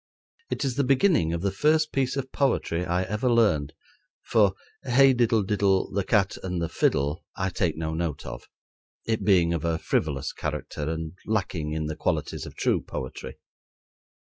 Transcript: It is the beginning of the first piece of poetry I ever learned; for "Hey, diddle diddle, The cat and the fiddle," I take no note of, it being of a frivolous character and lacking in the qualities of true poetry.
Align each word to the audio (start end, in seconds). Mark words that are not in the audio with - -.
It 0.49 0.65
is 0.65 0.77
the 0.77 0.83
beginning 0.83 1.31
of 1.31 1.43
the 1.43 1.51
first 1.51 1.91
piece 1.91 2.17
of 2.17 2.31
poetry 2.31 2.87
I 2.87 3.03
ever 3.03 3.29
learned; 3.29 3.73
for 4.23 4.55
"Hey, 4.83 5.13
diddle 5.13 5.43
diddle, 5.43 5.91
The 5.91 6.03
cat 6.03 6.37
and 6.41 6.59
the 6.59 6.69
fiddle," 6.69 7.23
I 7.35 7.49
take 7.51 7.77
no 7.77 7.93
note 7.93 8.25
of, 8.25 8.49
it 9.05 9.23
being 9.23 9.53
of 9.53 9.63
a 9.63 9.77
frivolous 9.77 10.33
character 10.33 10.89
and 10.89 11.13
lacking 11.27 11.73
in 11.73 11.85
the 11.85 11.95
qualities 11.95 12.47
of 12.47 12.55
true 12.55 12.81
poetry. 12.81 13.37